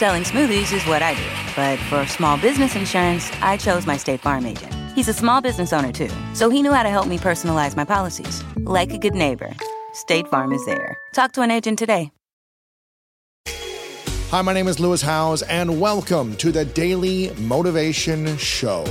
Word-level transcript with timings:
Selling 0.00 0.22
smoothies 0.22 0.74
is 0.74 0.82
what 0.86 1.02
I 1.02 1.12
do. 1.12 1.28
But 1.54 1.78
for 1.90 2.06
small 2.06 2.38
business 2.38 2.74
insurance, 2.74 3.30
I 3.42 3.58
chose 3.58 3.84
my 3.84 3.98
State 3.98 4.20
Farm 4.20 4.46
agent. 4.46 4.72
He's 4.94 5.08
a 5.08 5.12
small 5.12 5.42
business 5.42 5.74
owner 5.74 5.92
too, 5.92 6.08
so 6.32 6.48
he 6.48 6.62
knew 6.62 6.72
how 6.72 6.84
to 6.84 6.88
help 6.88 7.06
me 7.06 7.18
personalize 7.18 7.76
my 7.76 7.84
policies. 7.84 8.42
Like 8.56 8.94
a 8.94 8.98
good 8.98 9.14
neighbor, 9.14 9.54
State 9.92 10.26
Farm 10.28 10.54
is 10.54 10.64
there. 10.64 10.96
Talk 11.12 11.32
to 11.32 11.42
an 11.42 11.50
agent 11.50 11.78
today. 11.78 12.12
Hi, 14.30 14.40
my 14.40 14.54
name 14.54 14.68
is 14.68 14.80
Lewis 14.80 15.02
Howes, 15.02 15.42
and 15.42 15.78
welcome 15.78 16.34
to 16.36 16.50
the 16.50 16.64
Daily 16.64 17.30
Motivation 17.34 18.38
Show. 18.38 18.86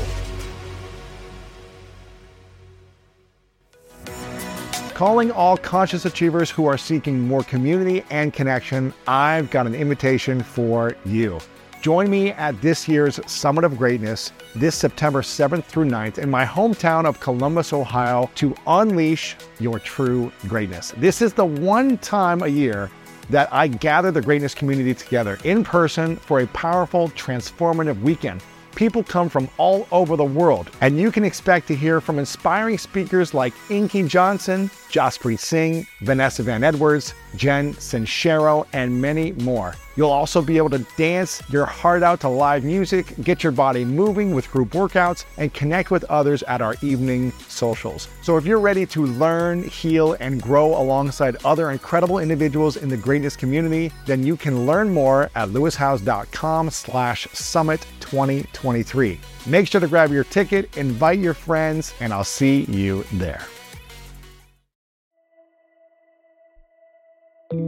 Calling 5.00 5.31
all 5.31 5.55
conscious 5.55 6.04
achievers 6.04 6.52
who 6.52 6.65
are 6.65 6.77
seeking 6.77 7.21
more 7.21 7.41
community 7.43 8.04
and 8.09 8.34
connection, 8.34 8.93
I've 9.07 9.50
got 9.50 9.65
an 9.65 9.73
invitation 9.73 10.43
for 10.43 10.93
you. 11.05 11.39
Join 11.82 12.10
me 12.10 12.32
at 12.32 12.61
this 12.61 12.86
year's 12.86 13.18
Summit 13.25 13.64
of 13.64 13.77
Greatness 13.77 14.33
this 14.57 14.75
September 14.75 15.21
7th 15.21 15.64
through 15.64 15.86
9th 15.86 16.18
in 16.18 16.29
my 16.29 16.43
hometown 16.43 17.05
of 17.05 17.21
Columbus, 17.21 17.71
Ohio, 17.71 18.29
to 18.36 18.54
unleash 18.68 19.38
your 19.57 19.79
true 19.79 20.33
greatness. 20.50 20.93
This 20.97 21.21
is 21.21 21.32
the 21.32 21.46
one 21.46 21.97
time 22.00 22.41
a 22.41 22.50
year 22.50 22.91
that 23.29 23.47
I 23.54 23.69
gather 23.69 24.11
the 24.11 24.21
greatness 24.21 24.54
community 24.54 24.93
together 24.93 25.38
in 25.46 25.63
person 25.63 26.18
for 26.18 26.41
a 26.41 26.47
powerful, 26.47 27.07
transformative 27.11 28.02
weekend. 28.02 28.43
People 28.79 29.04
come 29.04 29.28
from 29.28 29.50
all 29.57 29.89
over 29.92 30.15
the 30.15 30.24
world, 30.24 30.71
and 30.79 30.97
you 30.97 31.11
can 31.11 31.25
expect 31.25 31.68
to 31.68 31.75
hear 31.75 32.00
from 32.00 32.17
inspiring 32.17 32.78
speakers 32.78 33.33
like 33.33 33.53
Inky 33.69 34.03
Johnson, 34.03 34.69
Jaspreet 34.89 35.39
Singh, 35.39 35.86
Vanessa 36.00 36.44
Van 36.44 36.64
Edwards, 36.64 37.14
Jen 37.36 37.73
Sincero, 37.73 38.66
and 38.72 39.02
many 39.02 39.33
more. 39.33 39.75
You'll 39.97 40.09
also 40.09 40.42
be 40.42 40.55
able 40.55 40.69
to 40.69 40.86
dance 40.95 41.44
your 41.50 41.66
heart 41.66 42.03
out 42.03 42.22
to 42.22 42.30
live 42.30 42.63
music, 42.63 43.13
get 43.22 43.44
your 43.44 43.52
body 43.52 43.83
moving 43.83 44.33
with 44.33 44.50
group 44.50 44.69
workouts, 44.69 45.25
and 45.35 45.53
connect 45.53 45.91
with 45.91 46.05
others 46.05 46.41
at 46.44 46.61
our 46.61 46.77
evening 46.81 47.33
socials. 47.50 48.07
So 48.22 48.38
if 48.38 48.45
you're 48.45 48.61
ready 48.61 48.85
to 48.85 49.05
learn, 49.05 49.63
heal, 49.63 50.16
and 50.22 50.41
grow 50.41 50.81
alongside 50.81 51.35
other 51.44 51.72
incredible 51.72 52.19
individuals 52.19 52.77
in 52.77 52.88
the 52.88 52.95
greatness 52.95 53.35
community, 53.35 53.91
then 54.05 54.23
you 54.23 54.38
can 54.38 54.66
learn 54.66 54.89
more 54.89 55.30
at 55.35 55.50
lewishowes.com 55.50 56.69
slash 56.69 57.27
summit 57.33 57.85
2023. 58.09 59.19
Make 59.45 59.67
sure 59.67 59.81
to 59.81 59.88
grab 59.88 60.11
your 60.11 60.23
ticket, 60.25 60.75
invite 60.77 61.19
your 61.19 61.33
friends, 61.33 61.93
and 61.99 62.13
I'll 62.13 62.23
see 62.23 62.63
you 62.66 63.03
there. 63.13 63.41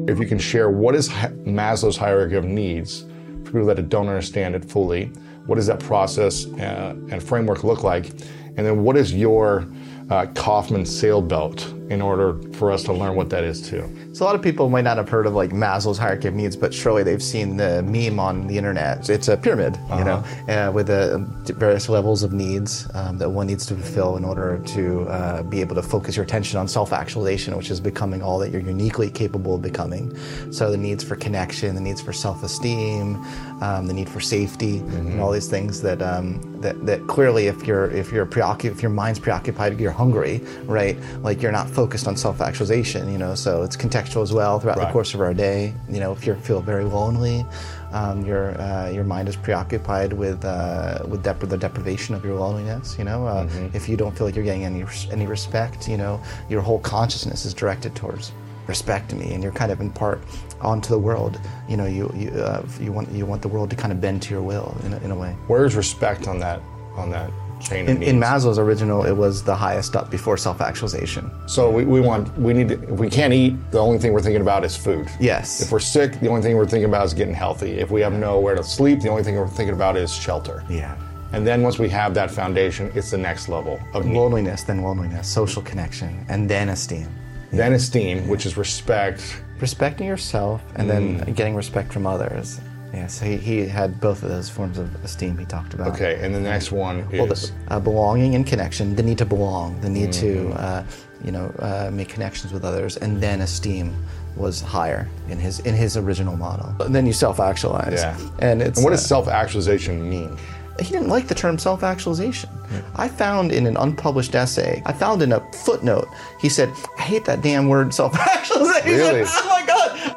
If 0.08 0.20
you 0.20 0.28
can 0.28 0.38
share 0.38 0.70
what 0.70 0.94
is 0.95 1.09
Maslow's 1.09 1.98
hierarchy 1.98 2.36
of 2.36 2.45
needs 2.45 3.02
for 3.44 3.52
people 3.52 3.66
that 3.66 3.89
don't 3.89 4.08
understand 4.08 4.56
it 4.56 4.64
fully, 4.64 5.06
what 5.48 5.56
does 5.56 5.67
that 5.67 5.80
process 5.80 6.45
uh, 6.45 6.95
and 7.09 7.22
framework 7.22 7.64
look 7.64 7.83
like? 7.83 8.09
And 8.58 8.58
then 8.58 8.83
what 8.83 8.95
is 8.95 9.14
your 9.14 9.67
uh, 10.09 10.28
Kaufman 10.36 10.86
belt 11.28 11.73
in 11.90 12.02
order 12.02 12.40
for 12.54 12.72
us 12.72 12.84
to 12.84 12.94
learn 12.94 13.16
what 13.16 13.30
that 13.30 13.44
is 13.44 13.62
too. 13.62 13.84
So 14.14 14.24
a 14.24 14.28
lot 14.28 14.36
of 14.36 14.42
people 14.42 14.70
might 14.70 14.84
not 14.84 14.98
have 14.98 15.10
heard 15.10 15.26
of 15.26 15.34
like 15.34 15.52
Maslow's 15.52 15.98
hierarchy 15.98 16.28
of 16.28 16.34
needs, 16.34 16.56
but 16.56 16.73
surely 16.73 17.04
they've 17.04 17.22
seen 17.22 17.58
the 17.58 17.84
meme 17.84 18.20
on 18.20 18.48
the 18.48 18.58
internet. 18.58 19.10
It's 19.10 19.28
a 19.28 19.38
pyramid, 19.38 19.76
uh-huh. 19.76 19.98
you 19.98 20.06
know, 20.06 20.68
uh, 20.68 20.72
with 20.72 20.90
uh, 20.90 21.18
various 21.54 21.90
levels 21.90 22.23
of 22.23 22.32
needs 22.32 22.88
um, 22.94 23.18
that 23.18 23.30
one 23.30 23.48
needs 23.48 23.66
to 23.68 23.76
fulfill 23.76 24.16
in 24.18 24.23
order 24.23 24.62
to 24.68 25.02
uh, 25.10 25.44
be 25.44 25.60
able 25.60 25.76
to 25.76 25.82
focus 25.82 26.16
your 26.16 26.23
attention 26.23 26.58
on 26.60 26.68
self-actualization, 26.68 27.58
which 27.58 27.70
is 27.70 27.82
becoming 27.82 28.22
all 28.22 28.40
that 28.40 28.52
you're 28.52 28.62
uniquely 28.62 29.10
capable 29.10 29.56
of 29.56 29.62
becoming. 29.62 30.16
So 30.52 30.72
the 30.72 30.78
needs 30.78 31.04
for 31.04 31.16
connection, 31.16 31.76
the 31.76 31.82
needs 31.82 32.02
for 32.02 32.14
self-esteem, 32.14 33.16
um, 33.62 33.88
the 33.88 33.94
need 33.94 34.10
for 34.10 34.22
safety, 34.22 34.80
mm-hmm. 34.80 35.08
and 35.08 35.22
all 35.22 35.32
these 35.32 35.50
things 35.50 35.82
that 35.82 36.02
um, 36.02 36.42
that 36.62 36.86
that 36.86 37.08
clearly, 37.08 37.48
if 37.48 37.68
you're 37.68 37.92
if 37.92 38.12
you're 38.12 38.26
preoccupied, 38.26 38.78
if 38.78 38.82
your 38.82 38.92
mind's 38.92 39.20
preoccupied, 39.20 39.80
you're 39.80 39.92
hungry, 39.92 40.42
right? 40.64 40.98
Like 41.22 41.42
you're 41.42 41.52
not 41.52 41.70
focused 41.70 41.80
on 42.08 42.15
self-actualization, 42.15 43.11
you 43.11 43.17
know. 43.17 43.36
So 43.36 43.64
it's 43.64 43.77
contextual 43.77 44.23
as 44.23 44.33
well 44.33 44.59
throughout 44.59 44.77
right. 44.77 44.87
the 44.87 44.93
course 44.93 45.14
of 45.14 45.21
our 45.21 45.33
day. 45.33 45.73
You 45.89 45.99
know, 45.99 46.11
if 46.11 46.25
you 46.25 46.36
feel 46.36 46.61
very 46.61 46.83
lonely, 46.83 47.45
um, 47.92 48.25
your 48.25 48.59
uh, 48.59 48.89
your 48.89 49.03
mind 49.03 49.27
is 49.27 49.36
preoccupied 49.36 50.14
with 50.14 50.43
uh, 50.45 51.03
with 51.08 51.23
dep- 51.23 51.39
the 51.39 51.58
deprivation 51.58 52.15
of 52.15 52.23
your 52.23 52.39
loneliness. 52.39 52.97
You 52.97 53.05
know, 53.05 53.27
uh, 53.27 53.45
mm-hmm. 53.45 53.75
if 53.75 53.89
you 53.89 53.97
don't 53.97 54.17
feel 54.17 54.27
like 54.27 54.36
you're 54.36 54.45
getting 54.45 54.65
any 54.65 54.86
any 55.11 55.27
respect, 55.27 55.87
you 55.87 55.97
know, 55.97 56.21
your 56.49 56.61
whole 56.61 56.80
consciousness 56.80 57.45
is 57.45 57.53
directed 57.53 57.95
towards 57.95 58.31
respect 58.67 59.13
me, 59.13 59.33
and 59.33 59.43
you're 59.43 59.52
kind 59.52 59.71
of 59.71 59.81
in 59.81 59.92
part 59.92 60.21
onto 60.61 60.89
the 60.89 60.99
world. 60.99 61.39
You 61.67 61.77
know, 61.77 61.86
you 61.86 62.11
you 62.15 62.30
uh, 62.30 62.65
you 62.80 62.92
want 62.92 63.09
you 63.11 63.25
want 63.25 63.42
the 63.42 63.48
world 63.48 63.69
to 63.71 63.75
kind 63.75 63.92
of 63.92 63.99
bend 63.99 64.21
to 64.23 64.33
your 64.33 64.43
will 64.43 64.75
in 64.86 64.93
a, 64.93 64.98
in 64.99 65.11
a 65.11 65.15
way. 65.15 65.36
Where's 65.48 65.75
respect 65.75 66.27
on 66.27 66.39
that 66.39 66.61
on 66.95 67.09
that 67.11 67.31
chain 67.61 67.88
in, 67.88 68.04
in, 68.04 68.20
Maslow's 68.20 68.60
original, 68.60 69.05
it 69.05 69.16
was 69.16 69.44
the 69.44 69.55
highest 69.55 69.95
up 69.95 70.10
before 70.10 70.38
self-actualization. 70.38 71.32
So 71.48 71.70
we, 71.70 71.86
we 71.86 72.02
want 72.02 72.36
we 72.38 72.54
need 72.54 72.70
to, 72.70 72.82
if 72.83 72.99
we 72.99 73.10
can't 73.10 73.33
eat, 73.33 73.55
the 73.72 73.80
only 73.80 73.98
thing 73.99 74.14
we're 74.14 74.22
thinking 74.22 74.42
about 74.42 74.66
is 74.66 74.76
food. 74.76 75.10
Yes. 75.20 75.61
If 75.61 75.72
we're 75.72 75.80
sick, 75.80 76.20
the 76.20 76.27
only 76.27 76.42
thing 76.42 76.58
we're 76.58 76.66
thinking 76.66 76.89
about 76.89 77.05
is 77.05 77.14
getting 77.14 77.33
healthy. 77.33 77.80
If 77.80 77.92
we 77.92 78.02
have 78.02 78.14
nowhere 78.14 78.55
to 78.55 78.64
sleep, 78.64 79.02
the 79.02 79.10
only 79.10 79.23
thing 79.23 79.36
we're 79.36 79.48
thinking 79.48 79.76
about 79.76 79.98
is 79.98 80.14
shelter. 80.14 80.64
Yeah. 80.70 80.98
And 81.33 81.48
then 81.48 81.61
once 81.61 81.80
we 81.80 81.88
have 81.89 82.14
that 82.16 82.30
foundation, 82.30 82.92
it's 82.94 83.11
the 83.11 83.17
next 83.17 83.48
level 83.48 83.80
of 83.93 84.05
loneliness, 84.05 84.64
then 84.64 84.82
loneliness, 84.82 85.28
social 85.28 85.61
connection, 85.61 86.26
and 86.28 86.49
then 86.49 86.70
esteem. 86.70 87.08
Then 87.54 87.73
esteem, 87.73 88.28
which 88.28 88.45
is 88.45 88.58
respect. 88.58 89.42
Respecting 89.60 90.08
yourself 90.08 90.61
and 90.76 90.89
mm. 90.89 91.20
then 91.20 91.33
getting 91.33 91.55
respect 91.55 91.93
from 91.93 92.05
others. 92.05 92.60
Yeah, 92.94 93.08
so 93.08 93.26
he, 93.26 93.38
he 93.38 93.66
had 93.68 94.02
both 94.02 94.22
of 94.22 94.30
those 94.30 94.50
forms 94.50 94.78
of 94.78 94.94
esteem 95.04 95.38
he 95.38 95.46
talked 95.46 95.74
about. 95.74 95.88
Okay, 95.94 96.20
and 96.22 96.36
the 96.36 96.40
next 96.40 96.72
one 96.72 97.00
is 97.12 97.20
well, 97.20 97.28
the, 97.28 97.52
uh, 97.70 97.80
belonging 97.80 98.36
and 98.36 98.46
connection. 98.46 98.96
The 98.96 99.04
need 99.04 99.18
to 99.20 99.26
belong, 99.26 99.80
the 99.80 99.90
need 99.90 100.10
mm-hmm. 100.10 100.52
to 100.52 100.60
uh, 100.60 100.84
you 101.24 101.32
know 101.32 101.54
uh, 101.60 101.90
make 101.94 102.10
connections 102.10 102.52
with 102.52 102.66
others, 102.66 102.98
and 102.98 103.22
then 103.22 103.42
esteem 103.42 103.96
was 104.36 104.62
higher 104.62 105.08
in 105.30 105.40
his 105.40 105.60
in 105.62 105.74
his 105.74 105.96
original 105.96 106.36
model. 106.36 106.76
And 106.86 106.94
then 106.94 107.06
you 107.06 107.14
self-actualize. 107.14 108.02
Yeah. 108.02 108.18
And 108.40 108.62
it's 108.62 108.78
and 108.78 108.84
what 108.84 108.92
does 108.92 109.06
uh, 109.06 109.08
self-actualization 109.08 110.10
mean? 110.10 110.38
He 110.80 110.92
didn't 110.92 111.10
like 111.10 111.28
the 111.28 111.36
term 111.36 111.60
self-actualization. 111.60 112.50
Mm. 112.50 112.84
I 112.96 113.08
found 113.08 113.52
in 113.52 113.68
an 113.68 113.78
unpublished 113.78 114.36
essay, 114.36 114.82
I 114.86 114.94
found 114.94 115.22
in 115.22 115.34
a 115.34 115.40
footnote, 115.54 116.10
he 116.40 116.50
said, 116.50 116.70
"I 116.98 117.04
hate 117.04 117.23
that 117.26 117.42
damn 117.42 117.70
word 117.70 117.94
self-actualization." 117.94 118.92
Really? 118.92 119.26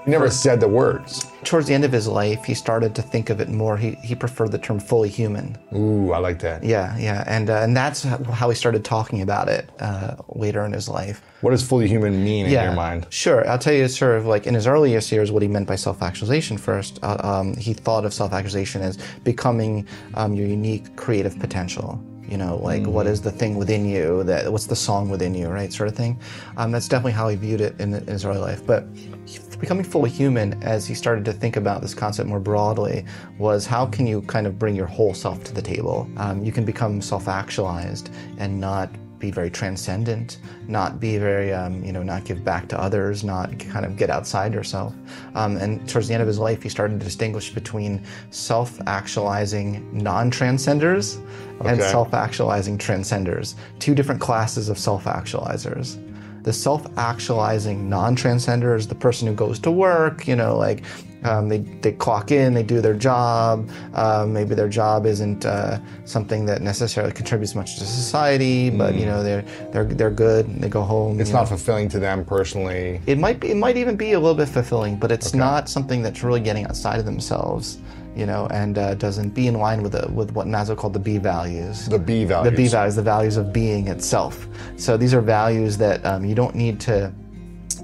He 0.05 0.11
never 0.11 0.31
said 0.31 0.61
the 0.61 0.69
words 0.69 1.27
towards 1.45 1.69
the 1.69 1.75
end 1.75 1.85
of 1.85 1.93
his 1.93 2.09
life, 2.09 2.45
he 2.45 2.55
started 2.55 2.95
to 2.95 3.03
think 3.03 3.31
of 3.31 3.41
it 3.41 3.49
more. 3.49 3.77
He, 3.77 3.93
he 4.03 4.15
preferred 4.15 4.51
the 4.51 4.59
term 4.59 4.81
fully 4.81 5.09
human. 5.09 5.57
Ooh, 5.75 6.13
I 6.13 6.19
like 6.19 6.39
that. 6.41 6.65
Yeah, 6.65 6.97
yeah. 6.99 7.25
And, 7.27 7.51
uh, 7.51 7.61
and 7.61 7.77
that's 7.77 8.03
how 8.03 8.49
he 8.49 8.57
started 8.57 8.85
talking 8.85 9.23
about 9.23 9.49
it 9.49 9.71
uh, 9.81 10.17
later 10.29 10.65
in 10.65 10.73
his 10.73 10.89
life. 10.89 11.23
What 11.43 11.51
does 11.51 11.67
fully 11.67 11.87
human 11.87 12.25
mean 12.25 12.47
yeah, 12.47 12.63
in 12.63 12.65
your 12.69 12.77
mind? 12.77 13.07
Sure. 13.11 13.49
I'll 13.49 13.59
tell 13.59 13.75
you 13.75 13.87
sort 13.89 14.17
of 14.17 14.27
like 14.27 14.47
in 14.47 14.55
his 14.55 14.67
earliest 14.67 15.13
years 15.13 15.31
what 15.31 15.43
he 15.43 15.49
meant 15.49 15.69
by 15.69 15.77
self 15.77 16.03
actualization 16.03 16.57
first. 16.57 16.99
Uh, 17.03 17.17
um, 17.21 17.57
he 17.57 17.75
thought 17.75 18.05
of 18.05 18.15
self 18.15 18.33
actualization 18.33 18.81
as 18.81 18.99
becoming 19.25 19.87
um, 20.15 20.35
your 20.35 20.47
unique 20.47 20.97
creative 20.97 21.39
potential 21.39 22.03
you 22.29 22.37
know 22.37 22.57
like 22.57 22.83
mm. 22.83 22.89
what 22.89 23.07
is 23.07 23.21
the 23.21 23.31
thing 23.31 23.57
within 23.57 23.85
you 23.85 24.23
that 24.25 24.51
what's 24.51 24.67
the 24.67 24.77
song 24.77 25.09
within 25.09 25.35
you 25.35 25.49
right 25.49 25.73
sort 25.73 25.89
of 25.89 25.97
thing. 25.97 26.19
Um, 26.57 26.71
that's 26.71 26.89
definitely 26.89 27.13
how 27.13 27.29
he 27.29 27.37
viewed 27.37 27.61
it 27.61 27.79
in, 27.81 27.95
in 27.95 28.07
his 28.07 28.25
early 28.25 28.39
life. 28.39 28.67
But 28.67 28.87
becoming 29.59 29.85
fully 29.85 30.11
human 30.11 30.63
as 30.63 30.87
he 30.87 30.95
started 30.95 31.25
to 31.25 31.33
think 31.33 31.57
about 31.57 31.81
this 31.81 31.95
concept 31.95 32.29
more 32.29 32.41
broadly 32.41 33.05
was 33.39 33.67
how 33.67 33.87
can 33.87 34.07
you 34.07 34.21
kind 34.23 34.47
of 34.47 34.59
bring 34.59 34.75
your 34.77 34.87
whole 34.87 35.15
self 35.15 35.43
to 35.45 35.55
the 35.55 35.63
table? 35.63 36.09
Um, 36.17 36.45
you 36.45 36.53
can 36.53 36.65
become 36.65 37.01
self-actualized 37.01 38.11
and 38.39 38.61
not 38.61 38.91
be 39.25 39.31
very 39.31 39.51
transcendent, 39.51 40.39
not 40.69 41.01
be 41.01 41.17
very, 41.17 41.53
um, 41.53 41.83
you 41.83 41.93
know, 41.93 42.03
not 42.03 42.25
give 42.25 42.45
back 42.45 42.69
to 42.69 42.79
others, 42.79 43.25
not 43.25 43.59
kind 43.59 43.87
of 43.87 43.97
get 43.97 44.11
outside 44.11 44.53
yourself. 44.53 44.95
Um, 45.35 45.57
and 45.57 45.89
towards 45.89 46.09
the 46.09 46.15
end 46.15 46.21
of 46.21 46.29
his 46.29 46.39
life, 46.39 46.63
he 46.63 46.69
started 46.69 47.01
to 47.01 47.05
distinguish 47.05 47.51
between 47.51 48.03
self 48.31 48.81
actualizing 48.87 49.69
non 49.93 50.31
transcenders 50.31 51.19
okay. 51.61 51.71
and 51.71 51.83
self 51.83 52.13
actualizing 52.13 52.77
transcenders, 52.77 53.57
two 53.79 53.95
different 53.95 54.21
classes 54.21 54.69
of 54.69 54.79
self 54.79 55.05
actualizers 55.05 55.99
the 56.45 56.53
self-actualizing 56.53 57.89
non-transcender 57.89 58.77
is 58.77 58.87
the 58.87 58.95
person 58.95 59.27
who 59.27 59.35
goes 59.35 59.59
to 59.59 59.71
work, 59.71 60.29
you 60.29 60.37
know, 60.37 60.59
like 60.59 60.85
um, 61.25 61.49
they, 61.49 61.59
they 61.59 61.93
clock 61.93 62.31
in, 62.31 62.55
they 62.55 62.63
do 62.63 62.81
their 62.81 62.95
job. 62.95 63.69
Uh, 63.95 64.27
maybe 64.29 64.55
their 64.55 64.69
job 64.69 65.07
isn't 65.07 65.45
uh, 65.47 65.79
something 66.05 66.47
that 66.47 66.63
necessarily 66.63 67.13
contributes 67.13 67.55
much 67.55 67.79
to 67.79 67.85
society, 67.85 68.71
but 68.71 68.95
you 68.95 69.07
know 69.07 69.23
they're 69.23 69.43
they're 69.73 69.85
they're 69.85 70.11
good. 70.11 70.47
They 70.61 70.69
go 70.69 70.83
home. 70.83 71.21
It's 71.21 71.31
not 71.31 71.43
know. 71.43 71.47
fulfilling 71.47 71.89
to 71.91 71.99
them 71.99 72.25
personally. 72.25 73.01
It 73.07 73.19
might 73.19 73.41
be. 73.41 73.51
It 73.51 73.57
might 73.57 73.77
even 73.77 73.97
be 73.97 74.13
a 74.13 74.21
little 74.21 74.37
bit 74.37 74.49
fulfilling, 74.49 74.97
but 74.97 75.11
it's 75.11 75.29
okay. 75.29 75.39
not 75.39 75.69
something 75.69 76.03
that's 76.03 76.23
really 76.23 76.41
getting 76.41 76.67
outside 76.67 76.99
of 76.99 77.05
themselves 77.05 77.79
you 78.17 78.27
know, 78.27 78.47
and 78.53 78.79
uh, 78.79 78.95
doesn't 78.95 79.31
be 79.31 79.49
in 79.49 79.55
line 79.55 79.83
with 79.83 79.93
the, 79.93 80.09
with 80.13 80.31
what 80.33 80.47
Maslow 80.47 80.77
called 80.77 80.93
the 80.93 81.01
B 81.01 81.19
values. 81.19 81.89
The 81.89 81.99
B 81.99 82.25
values. 82.25 82.53
The 82.53 82.57
B 82.57 82.69
values, 82.69 82.95
the 82.95 83.03
values 83.03 83.37
of 83.37 83.53
being 83.53 83.89
itself. 83.89 84.47
So 84.77 84.97
these 84.97 85.13
are 85.15 85.21
values 85.21 85.77
that 85.79 86.05
um, 86.07 86.25
you 86.25 86.35
don't 86.35 86.55
need 86.55 86.79
to 86.83 87.13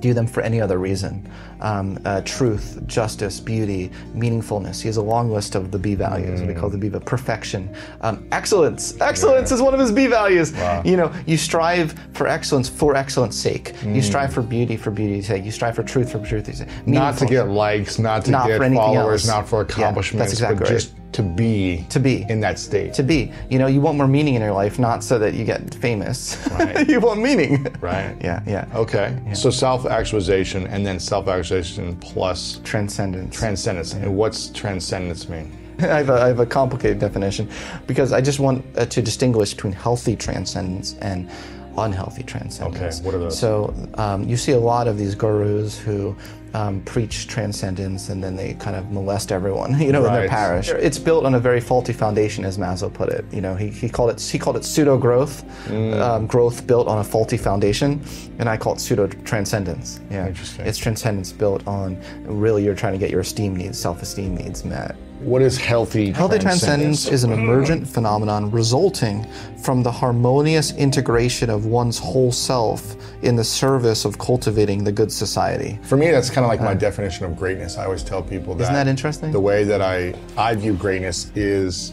do 0.00 0.14
them 0.14 0.26
for 0.26 0.42
any 0.42 0.60
other 0.60 0.78
reason. 0.78 1.28
Um, 1.60 1.98
uh, 2.04 2.22
truth, 2.22 2.82
justice, 2.86 3.38
beauty, 3.38 3.90
meaningfulness. 4.14 4.80
He 4.80 4.88
has 4.88 4.96
a 4.96 5.02
long 5.02 5.30
list 5.30 5.54
of 5.54 5.70
the 5.70 5.78
B 5.78 5.94
values. 5.94 6.40
Mm. 6.40 6.48
We 6.48 6.54
call 6.54 6.70
the 6.70 6.78
B 6.78 6.90
perfection, 6.90 7.74
um, 8.00 8.26
excellence. 8.32 8.98
Excellence 9.00 9.50
yeah. 9.50 9.56
is 9.56 9.62
one 9.62 9.74
of 9.74 9.80
his 9.80 9.92
B 9.92 10.06
values. 10.06 10.52
Wow. 10.52 10.82
You 10.84 10.96
know, 10.96 11.12
you 11.26 11.36
strive 11.36 11.94
for 12.14 12.26
excellence 12.26 12.68
for 12.68 12.96
excellence 12.96 13.36
sake. 13.36 13.74
Mm. 13.80 13.94
You 13.94 14.02
strive 14.02 14.32
for 14.32 14.42
beauty 14.42 14.76
for 14.76 14.90
beauty's 14.90 15.26
sake. 15.26 15.44
You 15.44 15.50
strive 15.50 15.76
for 15.76 15.82
truth 15.82 16.12
for 16.12 16.24
truth's 16.24 16.58
sake. 16.58 16.68
Not 16.86 17.18
to 17.18 17.26
get 17.26 17.48
likes, 17.48 17.98
not 17.98 18.24
to 18.24 18.30
not 18.30 18.46
get 18.46 18.58
followers, 18.72 19.28
else. 19.28 19.36
not 19.36 19.48
for 19.48 19.60
accomplishments, 19.60 20.32
yeah, 20.32 20.50
exactly 20.50 20.58
but 20.58 20.64
right. 20.64 20.72
just 20.72 20.94
to 21.12 21.22
be 21.22 21.86
to 21.88 22.00
be. 22.00 22.24
in 22.28 22.40
that 22.40 22.58
state. 22.58 22.94
To 22.94 23.02
be. 23.02 23.32
You 23.48 23.58
know 23.58 23.66
you 23.66 23.80
want 23.80 23.96
more 23.98 24.06
meaning 24.08 24.34
in 24.34 24.42
your 24.42 24.52
life 24.52 24.78
not 24.78 25.02
so 25.02 25.18
that 25.18 25.34
you 25.34 25.44
get 25.44 25.74
famous. 25.74 26.36
Right. 26.50 26.88
you 26.92 27.00
want 27.00 27.20
meaning. 27.20 27.66
Right. 27.80 28.16
Yeah 28.20 28.42
yeah. 28.46 28.66
Okay. 28.74 29.16
Yeah. 29.26 29.32
so 29.32 29.50
self-actualization 29.50 30.66
and 30.66 30.84
then 30.86 31.00
self-actualization 31.00 31.96
plus 31.96 32.60
transcendence. 32.64 33.36
transcendence. 33.36 33.94
Yeah. 33.94 34.02
and 34.02 34.16
what's 34.16 34.48
transcendence 34.50 35.28
mean? 35.28 35.56
I 35.80 35.86
have, 35.86 36.10
a, 36.10 36.14
I 36.14 36.28
have 36.28 36.40
a 36.40 36.46
complicated 36.46 36.98
definition 36.98 37.48
because 37.86 38.12
I 38.12 38.20
just 38.20 38.38
want 38.38 38.64
uh, 38.76 38.86
to 38.86 39.00
distinguish 39.00 39.54
between 39.54 39.72
healthy 39.72 40.14
transcendence 40.14 40.94
and 41.00 41.30
unhealthy 41.78 42.22
transcendence. 42.22 43.00
Okay, 43.00 43.06
what 43.06 43.14
are 43.14 43.18
those? 43.18 43.38
So 43.38 43.74
um, 43.94 44.24
you 44.28 44.36
see 44.36 44.52
a 44.52 44.58
lot 44.58 44.88
of 44.88 44.98
these 44.98 45.14
gurus 45.14 45.78
who 45.78 46.16
um, 46.54 46.80
preach 46.82 47.26
transcendence 47.26 48.08
and 48.08 48.22
then 48.22 48.36
they 48.36 48.54
kind 48.54 48.76
of 48.76 48.90
molest 48.90 49.32
everyone, 49.32 49.80
you 49.80 49.92
know, 49.92 50.02
right. 50.02 50.14
in 50.14 50.20
their 50.20 50.28
parish. 50.28 50.68
It's 50.70 50.98
built 50.98 51.24
on 51.24 51.34
a 51.34 51.40
very 51.40 51.60
faulty 51.60 51.92
foundation, 51.92 52.44
as 52.44 52.58
Maslow 52.58 52.92
put 52.92 53.08
it. 53.08 53.24
You 53.32 53.40
know, 53.40 53.54
he, 53.54 53.68
he 53.68 53.88
called 53.88 54.10
it 54.10 54.20
he 54.20 54.38
called 54.38 54.56
it 54.56 54.64
pseudo 54.64 54.98
growth, 54.98 55.44
mm. 55.66 55.98
um, 56.00 56.26
growth 56.26 56.66
built 56.66 56.88
on 56.88 56.98
a 56.98 57.04
faulty 57.04 57.36
foundation, 57.36 58.02
and 58.38 58.48
I 58.48 58.56
call 58.56 58.74
it 58.74 58.80
pseudo 58.80 59.06
transcendence. 59.06 60.00
Yeah, 60.10 60.28
Interesting. 60.28 60.66
It's 60.66 60.78
transcendence 60.78 61.32
built 61.32 61.66
on 61.66 62.00
really 62.24 62.64
you're 62.64 62.74
trying 62.74 62.92
to 62.92 62.98
get 62.98 63.10
your 63.10 63.20
esteem 63.20 63.56
needs, 63.56 63.78
self 63.78 64.02
esteem 64.02 64.36
needs 64.36 64.64
met. 64.64 64.96
What 65.20 65.42
is 65.42 65.58
healthy 65.58 66.12
Healthy 66.12 66.38
transcendence 66.38 67.06
is 67.06 67.24
an 67.24 67.32
emergent 67.32 67.86
phenomenon 67.86 68.50
resulting 68.50 69.26
from 69.62 69.82
the 69.82 69.92
harmonious 69.92 70.72
integration 70.76 71.50
of 71.50 71.66
one's 71.66 71.98
whole 71.98 72.32
self 72.32 72.96
in 73.22 73.36
the 73.36 73.44
service 73.44 74.06
of 74.06 74.16
cultivating 74.18 74.82
the 74.82 74.92
good 74.92 75.12
society. 75.12 75.78
For 75.82 75.98
me, 75.98 76.10
that's 76.10 76.30
kind 76.30 76.39
of 76.44 76.48
like 76.48 76.60
my 76.60 76.74
definition 76.74 77.24
of 77.24 77.36
greatness. 77.36 77.78
I 77.78 77.84
always 77.84 78.02
tell 78.02 78.22
people 78.22 78.54
that. 78.54 78.64
Isn't 78.64 78.74
that 78.74 78.88
interesting? 78.88 79.32
The 79.32 79.40
way 79.40 79.64
that 79.64 79.82
I, 79.82 80.14
I 80.36 80.54
view 80.54 80.74
greatness 80.74 81.30
is 81.34 81.92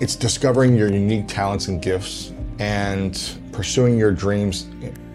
it's 0.00 0.16
discovering 0.16 0.76
your 0.76 0.90
unique 0.92 1.28
talents 1.28 1.68
and 1.68 1.80
gifts 1.80 2.32
and 2.58 3.38
pursuing 3.52 3.98
your 3.98 4.12
dreams 4.12 4.66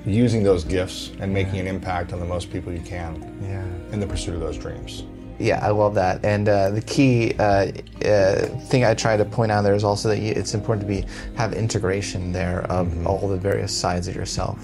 using 0.05 0.43
those 0.43 0.63
gifts 0.63 1.11
and 1.19 1.33
making 1.33 1.59
an 1.59 1.67
impact 1.67 2.13
on 2.13 2.19
the 2.19 2.25
most 2.25 2.51
people 2.51 2.73
you 2.73 2.81
can 2.81 3.21
yeah. 3.43 3.63
in 3.93 3.99
the 3.99 4.07
pursuit 4.07 4.33
of 4.33 4.39
those 4.39 4.57
dreams. 4.57 5.03
Yeah, 5.39 5.59
I 5.65 5.69
love 5.69 5.95
that. 5.95 6.23
And 6.23 6.47
uh, 6.47 6.69
the 6.69 6.81
key 6.81 7.33
uh, 7.39 7.71
uh, 8.05 8.45
thing 8.67 8.85
I 8.85 8.93
try 8.93 9.17
to 9.17 9.25
point 9.25 9.51
out 9.51 9.63
there 9.63 9.73
is 9.73 9.83
also 9.83 10.09
that 10.09 10.19
it's 10.19 10.53
important 10.53 10.87
to 10.87 10.93
be 10.93 11.07
have 11.35 11.53
integration 11.53 12.31
there 12.31 12.61
of 12.71 12.87
mm-hmm. 12.87 13.07
all 13.07 13.27
the 13.27 13.37
various 13.37 13.75
sides 13.75 14.07
of 14.07 14.15
yourself. 14.15 14.63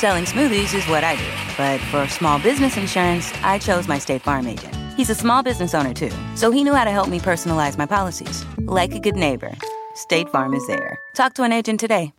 Selling 0.00 0.24
smoothies 0.24 0.74
is 0.74 0.88
what 0.88 1.04
I 1.04 1.14
do. 1.14 1.30
But 1.58 1.78
for 1.90 2.08
small 2.08 2.38
business 2.38 2.78
insurance, 2.78 3.34
I 3.42 3.58
chose 3.58 3.86
my 3.86 3.98
State 3.98 4.22
Farm 4.22 4.46
agent. 4.46 4.74
He's 4.96 5.10
a 5.10 5.14
small 5.14 5.42
business 5.42 5.74
owner 5.74 5.92
too, 5.92 6.10
so 6.36 6.50
he 6.50 6.64
knew 6.64 6.72
how 6.72 6.84
to 6.84 6.90
help 6.90 7.10
me 7.10 7.18
personalize 7.18 7.76
my 7.76 7.84
policies. 7.84 8.46
Like 8.60 8.94
a 8.94 8.98
good 8.98 9.14
neighbor, 9.14 9.52
State 9.94 10.30
Farm 10.30 10.54
is 10.54 10.66
there. 10.68 10.98
Talk 11.14 11.34
to 11.34 11.42
an 11.42 11.52
agent 11.52 11.80
today. 11.80 12.14